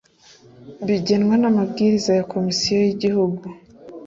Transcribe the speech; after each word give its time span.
bigenwa 0.87 1.35
n 1.37 1.43
amabwiriza 1.49 2.11
ya 2.17 2.27
Komisiyo 2.33 2.75
y 2.83 2.89
Igihugu 2.95 3.45